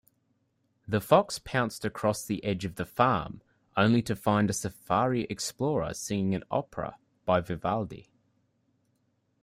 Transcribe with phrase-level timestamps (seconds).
[0.87, 3.43] The fox pounced across the edge of the farm,
[3.77, 8.09] only to find a safari explorer singing an opera by Vivaldi.